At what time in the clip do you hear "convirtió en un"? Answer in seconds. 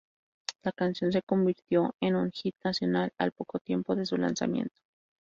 1.21-2.31